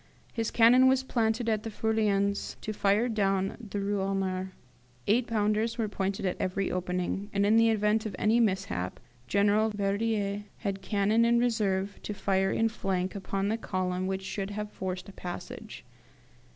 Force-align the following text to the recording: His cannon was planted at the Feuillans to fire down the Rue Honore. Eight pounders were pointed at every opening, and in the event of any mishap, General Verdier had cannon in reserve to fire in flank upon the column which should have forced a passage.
His 0.33 0.49
cannon 0.49 0.87
was 0.87 1.03
planted 1.03 1.47
at 1.47 1.61
the 1.61 1.69
Feuillans 1.69 2.55
to 2.61 2.73
fire 2.73 3.07
down 3.07 3.55
the 3.69 3.79
Rue 3.79 4.01
Honore. 4.01 4.53
Eight 5.05 5.27
pounders 5.27 5.77
were 5.77 5.87
pointed 5.87 6.25
at 6.25 6.37
every 6.41 6.71
opening, 6.71 7.29
and 7.33 7.45
in 7.45 7.55
the 7.55 7.69
event 7.69 8.07
of 8.07 8.15
any 8.17 8.39
mishap, 8.39 8.99
General 9.27 9.69
Verdier 9.69 10.45
had 10.57 10.81
cannon 10.81 11.23
in 11.23 11.37
reserve 11.37 11.99
to 12.01 12.15
fire 12.15 12.49
in 12.49 12.67
flank 12.67 13.13
upon 13.13 13.49
the 13.49 13.57
column 13.59 14.07
which 14.07 14.23
should 14.23 14.49
have 14.49 14.71
forced 14.71 15.07
a 15.07 15.13
passage. 15.13 15.85